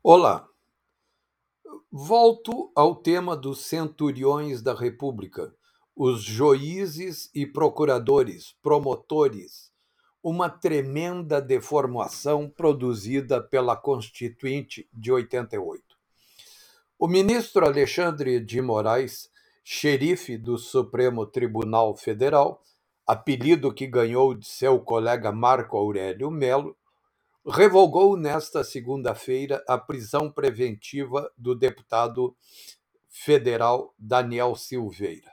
Olá, 0.00 0.48
volto 1.90 2.70
ao 2.72 2.94
tema 2.94 3.36
dos 3.36 3.62
centuriões 3.62 4.62
da 4.62 4.72
República, 4.72 5.52
os 5.94 6.22
juízes 6.22 7.28
e 7.34 7.44
procuradores, 7.44 8.54
promotores, 8.62 9.72
uma 10.22 10.48
tremenda 10.48 11.42
deformação 11.42 12.48
produzida 12.48 13.42
pela 13.42 13.76
Constituinte 13.76 14.88
de 14.92 15.10
88. 15.10 15.82
O 16.96 17.08
ministro 17.08 17.66
Alexandre 17.66 18.38
de 18.38 18.62
Moraes, 18.62 19.28
xerife 19.64 20.38
do 20.38 20.56
Supremo 20.58 21.26
Tribunal 21.26 21.96
Federal, 21.96 22.62
apelido 23.04 23.74
que 23.74 23.88
ganhou 23.88 24.32
de 24.32 24.46
seu 24.46 24.78
colega 24.78 25.32
Marco 25.32 25.76
Aurélio 25.76 26.30
Melo, 26.30 26.77
revogou 27.50 28.14
nesta 28.14 28.62
segunda-feira 28.62 29.64
a 29.66 29.78
prisão 29.78 30.30
preventiva 30.30 31.32
do 31.36 31.54
deputado 31.54 32.36
federal 33.08 33.94
Daniel 33.98 34.54
Silveira. 34.54 35.32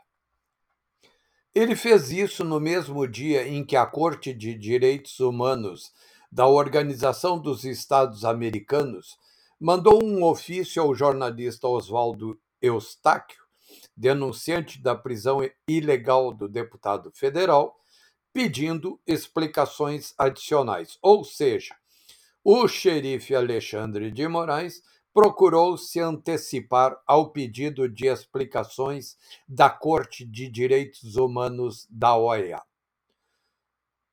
Ele 1.54 1.76
fez 1.76 2.12
isso 2.12 2.44
no 2.46 2.60
mesmo 2.60 3.06
dia 3.06 3.48
em 3.48 3.66
que 3.66 3.76
a 3.76 3.86
Corte 3.86 4.34
de 4.34 4.54
Direitos 4.54 5.20
Humanos 5.20 5.94
da 6.32 6.48
Organização 6.48 7.38
dos 7.40 7.66
Estados 7.66 8.24
Americanos 8.24 9.18
mandou 9.60 10.04
um 10.04 10.24
ofício 10.24 10.82
ao 10.82 10.96
jornalista 10.96 11.68
Oswaldo 11.68 12.40
Eustáquio, 12.62 13.44
denunciante 13.96 14.82
da 14.82 14.96
prisão 14.96 15.40
ilegal 15.68 16.34
do 16.34 16.48
deputado 16.48 17.12
federal, 17.14 17.78
pedindo 18.34 19.00
explicações 19.06 20.14
adicionais, 20.18 20.98
ou 21.02 21.24
seja, 21.24 21.76
o 22.48 22.68
xerife 22.68 23.34
Alexandre 23.34 24.12
de 24.12 24.28
Moraes 24.28 24.84
procurou 25.12 25.80
se 25.80 26.00
antecipar 26.00 26.96
ao 27.08 27.32
pedido 27.32 27.90
de 27.90 28.06
explicações 28.06 29.18
da 29.48 29.68
Corte 29.68 30.24
de 30.24 30.48
Direitos 30.48 31.16
Humanos 31.16 31.88
da 31.90 32.16
OEA. 32.16 32.62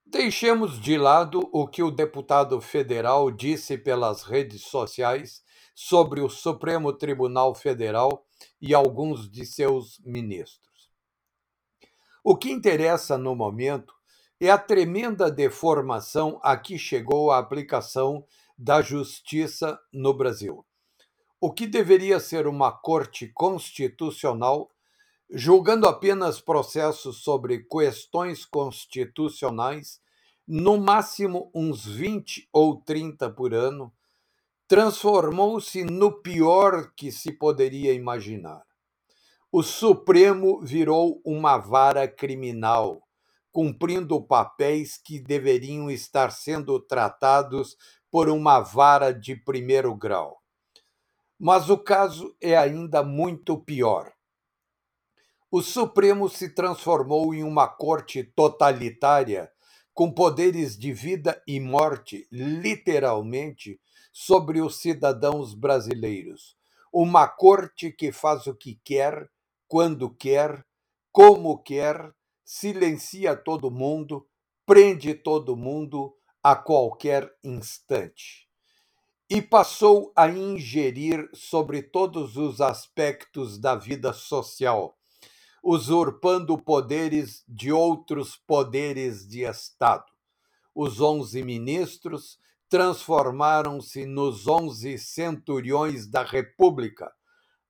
Deixemos 0.06 0.80
de 0.80 0.96
lado 0.96 1.46
o 1.52 1.68
que 1.68 1.82
o 1.82 1.90
deputado 1.90 2.58
federal 2.58 3.30
disse 3.30 3.76
pelas 3.76 4.22
redes 4.22 4.62
sociais 4.62 5.44
sobre 5.74 6.22
o 6.22 6.30
Supremo 6.30 6.90
Tribunal 6.90 7.54
Federal 7.54 8.26
e 8.58 8.72
alguns 8.72 9.30
de 9.30 9.44
seus 9.44 10.00
ministros. 10.06 10.90
O 12.24 12.34
que 12.34 12.50
interessa 12.50 13.18
no 13.18 13.36
momento 13.36 13.92
é 14.44 14.50
a 14.50 14.58
tremenda 14.58 15.30
deformação 15.30 16.40
a 16.42 16.56
que 16.56 16.76
chegou 16.76 17.30
a 17.30 17.38
aplicação 17.38 18.24
da 18.58 18.82
justiça 18.82 19.78
no 19.92 20.12
Brasil. 20.12 20.66
O 21.40 21.52
que 21.52 21.64
deveria 21.64 22.18
ser 22.18 22.48
uma 22.48 22.72
corte 22.72 23.28
constitucional, 23.28 24.68
julgando 25.30 25.86
apenas 25.86 26.40
processos 26.40 27.22
sobre 27.22 27.60
questões 27.60 28.44
constitucionais, 28.44 30.00
no 30.44 30.76
máximo 30.76 31.48
uns 31.54 31.86
20 31.86 32.48
ou 32.52 32.80
30 32.80 33.30
por 33.30 33.54
ano, 33.54 33.92
transformou-se 34.66 35.84
no 35.84 36.20
pior 36.20 36.92
que 36.96 37.12
se 37.12 37.30
poderia 37.30 37.92
imaginar. 37.92 38.64
O 39.52 39.62
Supremo 39.62 40.60
virou 40.62 41.22
uma 41.24 41.58
vara 41.58 42.08
criminal 42.08 43.02
cumprindo 43.52 44.20
papéis 44.20 44.96
que 44.96 45.20
deveriam 45.20 45.90
estar 45.90 46.32
sendo 46.32 46.80
tratados 46.80 47.76
por 48.10 48.28
uma 48.28 48.60
vara 48.60 49.12
de 49.12 49.36
primeiro 49.36 49.94
grau. 49.94 50.42
Mas 51.38 51.68
o 51.68 51.76
caso 51.76 52.34
é 52.40 52.56
ainda 52.56 53.02
muito 53.02 53.58
pior. 53.58 54.12
O 55.50 55.60
Supremo 55.60 56.30
se 56.30 56.48
transformou 56.48 57.34
em 57.34 57.44
uma 57.44 57.68
corte 57.68 58.24
totalitária 58.24 59.52
com 59.92 60.10
poderes 60.10 60.78
de 60.78 60.94
vida 60.94 61.42
e 61.46 61.60
morte, 61.60 62.26
literalmente, 62.32 63.78
sobre 64.10 64.62
os 64.62 64.80
cidadãos 64.80 65.52
brasileiros. 65.52 66.56
Uma 66.90 67.28
corte 67.28 67.90
que 67.90 68.12
faz 68.12 68.46
o 68.46 68.54
que 68.54 68.80
quer, 68.82 69.28
quando 69.68 70.08
quer, 70.08 70.64
como 71.10 71.58
quer 71.62 72.14
silencia 72.54 73.34
todo 73.34 73.70
mundo, 73.70 74.28
prende 74.66 75.14
todo 75.14 75.56
mundo 75.56 76.14
a 76.42 76.54
qualquer 76.54 77.34
instante. 77.42 78.46
E 79.28 79.40
passou 79.40 80.12
a 80.14 80.28
ingerir 80.28 81.30
sobre 81.32 81.82
todos 81.82 82.36
os 82.36 82.60
aspectos 82.60 83.58
da 83.58 83.74
vida 83.74 84.12
social, 84.12 84.98
usurpando 85.64 86.58
poderes 86.58 87.42
de 87.48 87.72
outros 87.72 88.36
poderes 88.36 89.26
de 89.26 89.44
Estado. 89.44 90.12
Os 90.74 91.00
onze 91.00 91.42
ministros 91.42 92.38
transformaram-se 92.68 94.04
nos 94.04 94.46
onze 94.46 94.98
centuriões 94.98 96.06
da 96.06 96.22
República, 96.22 97.10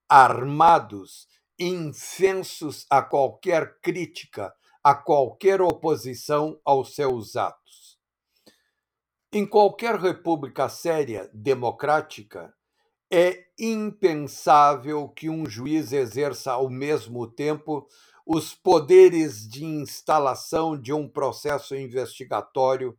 armados, 0.09 1.29
infensos 1.57 2.85
a 2.91 3.01
qualquer 3.01 3.79
crítica 3.81 4.53
a 4.83 4.95
qualquer 4.95 5.63
oposição 5.63 6.61
aos 6.65 6.95
seus 6.95 7.37
atos. 7.37 7.99
Em 9.33 9.47
qualquer 9.47 9.95
república 9.95 10.69
séria, 10.69 11.31
democrática, 11.33 12.53
é 13.11 13.45
impensável 13.59 15.09
que 15.09 15.29
um 15.31 15.47
juiz 15.47 15.93
exerça 15.93 16.53
ao 16.53 16.69
mesmo 16.69 17.27
tempo 17.27 17.87
os 18.27 18.55
poderes 18.55 19.49
de 19.49 19.65
instalação 19.65 20.81
de 20.81 20.93
um 20.93 21.09
processo 21.09 21.77
investigatório, 21.77 22.99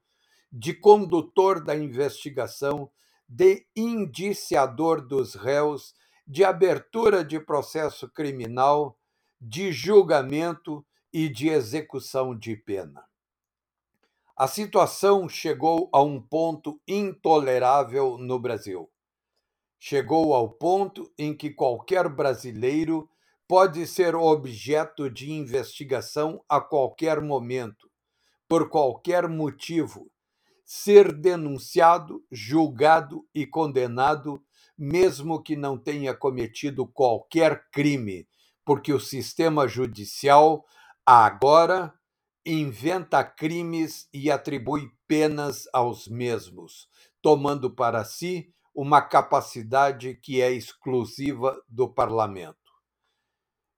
de 0.52 0.74
condutor 0.74 1.64
da 1.64 1.76
investigação, 1.76 2.90
de 3.28 3.66
indiciador 3.76 5.02
dos 5.06 5.34
réus, 5.34 5.94
de 6.28 6.44
abertura 6.44 7.24
de 7.24 7.40
processo 7.40 8.10
criminal, 8.10 8.98
de 9.42 9.72
julgamento 9.72 10.86
e 11.14 11.30
de 11.30 11.48
execução 11.50 12.36
de 12.36 12.56
pena. 12.56 13.06
A 14.36 14.48
situação 14.48 15.30
chegou 15.30 15.90
a 15.94 16.02
um 16.02 16.20
ponto 16.20 16.82
intolerável 16.88 18.18
no 18.18 18.40
Brasil. 18.40 18.90
Chegou 19.78 20.34
ao 20.34 20.50
ponto 20.50 21.12
em 21.18 21.36
que 21.36 21.52
qualquer 21.52 22.10
brasileiro 22.10 23.08
pode 23.48 23.86
ser 23.86 24.16
objeto 24.16 25.08
de 25.10 25.32
investigação 25.32 26.44
a 26.50 26.60
qualquer 26.60 27.22
momento, 27.22 27.88
por 28.48 28.70
qualquer 28.70 29.28
motivo, 29.28 30.10
ser 30.66 31.12
denunciado, 31.14 32.24
julgado 32.32 33.28
e 33.36 33.46
condenado, 33.46 34.44
mesmo 34.76 35.44
que 35.44 35.56
não 35.56 35.78
tenha 35.78 36.16
cometido 36.16 36.88
qualquer 36.88 37.70
crime, 37.70 38.28
porque 38.66 38.92
o 38.92 39.00
sistema 39.00 39.68
judicial 39.68 40.66
Agora 41.06 41.94
inventa 42.46 43.22
crimes 43.26 44.08
e 44.14 44.32
atribui 44.32 44.90
penas 45.06 45.68
aos 45.74 46.08
mesmos, 46.08 46.88
tomando 47.22 47.70
para 47.70 48.06
si 48.06 48.54
uma 48.74 49.02
capacidade 49.02 50.16
que 50.16 50.42
é 50.42 50.50
exclusiva 50.52 51.62
do 51.68 51.90
parlamento. 51.90 52.58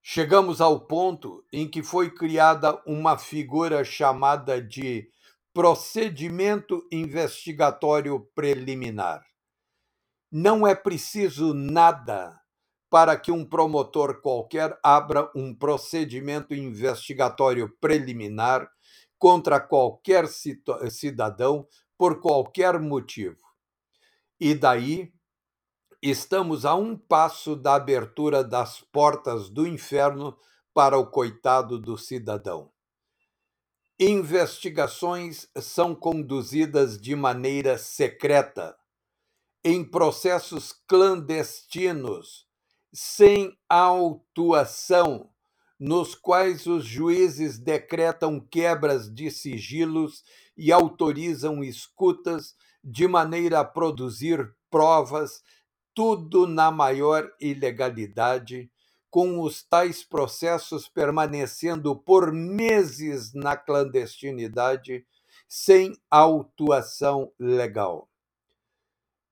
Chegamos 0.03 0.61
ao 0.61 0.85
ponto 0.85 1.43
em 1.51 1.67
que 1.67 1.81
foi 1.81 2.13
criada 2.13 2.79
uma 2.85 3.17
figura 3.17 3.83
chamada 3.83 4.61
de 4.61 5.09
procedimento 5.51 6.87
investigatório 6.91 8.19
preliminar. 8.35 9.25
Não 10.31 10.67
é 10.67 10.75
preciso 10.75 11.55
nada 11.55 12.39
para 12.95 13.17
que 13.17 13.29
um 13.29 13.43
promotor 13.43 14.21
qualquer 14.21 14.79
abra 14.81 15.29
um 15.35 15.53
procedimento 15.53 16.55
investigatório 16.55 17.75
preliminar 17.81 18.71
contra 19.19 19.59
qualquer 19.59 20.29
cidadão 20.29 21.67
por 21.97 22.21
qualquer 22.21 22.79
motivo. 22.79 23.41
E 24.39 24.55
daí 24.55 25.11
estamos 26.01 26.63
a 26.63 26.73
um 26.73 26.97
passo 26.97 27.53
da 27.53 27.75
abertura 27.75 28.41
das 28.41 28.79
portas 28.79 29.49
do 29.49 29.67
inferno 29.67 30.33
para 30.73 30.97
o 30.97 31.05
coitado 31.05 31.77
do 31.77 31.97
cidadão. 31.97 32.71
Investigações 33.99 35.49
são 35.57 35.93
conduzidas 35.93 36.97
de 36.97 37.13
maneira 37.13 37.77
secreta, 37.77 38.73
em 39.65 39.83
processos 39.83 40.71
clandestinos 40.87 42.44
sem 42.97 43.53
autuação, 43.67 45.29
nos 45.77 46.15
quais 46.15 46.65
os 46.65 46.85
juízes 46.85 47.59
decretam 47.59 48.39
quebras 48.39 49.13
de 49.13 49.29
sigilos 49.29 50.23
e 50.55 50.71
autorizam 50.71 51.61
escutas 51.61 52.55
de 52.81 53.05
maneira 53.05 53.59
a 53.59 53.65
produzir 53.65 54.55
provas 54.69 55.43
tudo 55.93 56.47
na 56.47 56.71
maior 56.71 57.29
ilegalidade, 57.37 58.71
com 59.09 59.41
os 59.41 59.61
tais 59.61 60.01
processos 60.01 60.87
permanecendo 60.87 61.97
por 61.97 62.31
meses 62.31 63.33
na 63.33 63.57
clandestinidade, 63.57 65.05
sem 65.49 65.97
autuação 66.09 67.29
legal. 67.37 68.09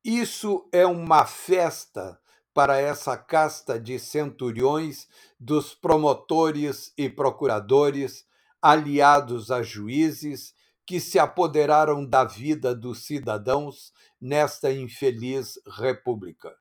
Isso 0.04 0.68
é 0.74 0.86
uma 0.86 1.26
festa 1.26 2.20
para 2.54 2.78
essa 2.78 3.18
casta 3.18 3.80
de 3.80 3.98
centuriões 3.98 5.08
dos 5.40 5.74
promotores 5.74 6.94
e 6.98 7.10
procuradores, 7.10 8.26
aliados 8.62 9.52
a 9.52 9.64
juízes, 9.64 10.54
que 10.86 11.00
se 11.00 11.18
apoderaram 11.18 12.06
da 12.06 12.24
vida 12.24 12.76
dos 12.76 13.06
cidadãos 13.06 13.94
nesta 14.20 14.72
infeliz 14.72 15.60
república. 15.78 16.54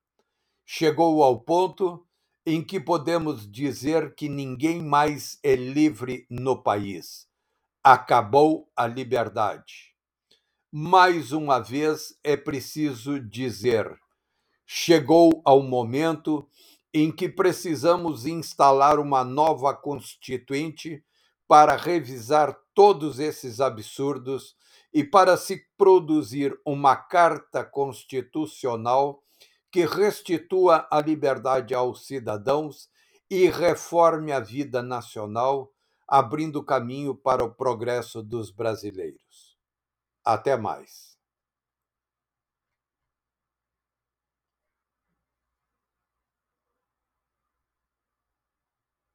Chegou 0.64 1.22
ao 1.22 1.40
ponto 1.40 2.06
em 2.46 2.62
que 2.62 2.80
podemos 2.80 3.50
dizer 3.50 4.14
que 4.14 4.28
ninguém 4.28 4.80
mais 4.80 5.38
é 5.42 5.54
livre 5.54 6.26
no 6.30 6.62
país. 6.62 7.26
Acabou 7.82 8.70
a 8.76 8.86
liberdade. 8.86 9.92
Mais 10.70 11.32
uma 11.32 11.58
vez 11.58 12.18
é 12.24 12.36
preciso 12.36 13.20
dizer: 13.20 13.86
chegou 14.74 15.42
ao 15.44 15.62
momento 15.62 16.48
em 16.94 17.12
que 17.12 17.28
precisamos 17.28 18.24
instalar 18.24 18.98
uma 18.98 19.22
nova 19.22 19.74
constituinte 19.74 21.04
para 21.46 21.76
revisar 21.76 22.58
todos 22.72 23.18
esses 23.18 23.60
absurdos 23.60 24.56
e 24.90 25.04
para 25.04 25.36
se 25.36 25.62
produzir 25.76 26.58
uma 26.64 26.96
carta 26.96 27.62
constitucional 27.62 29.22
que 29.70 29.84
restitua 29.84 30.88
a 30.90 31.02
liberdade 31.02 31.74
aos 31.74 32.06
cidadãos 32.06 32.88
e 33.28 33.50
reforme 33.50 34.32
a 34.32 34.40
vida 34.40 34.82
nacional, 34.82 35.70
abrindo 36.08 36.64
caminho 36.64 37.14
para 37.14 37.44
o 37.44 37.54
progresso 37.54 38.22
dos 38.22 38.50
brasileiros. 38.50 39.54
Até 40.24 40.56
mais. 40.56 41.11